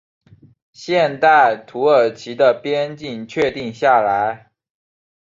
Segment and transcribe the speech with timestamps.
[0.71, 4.51] 现代土耳其的边境确定下来。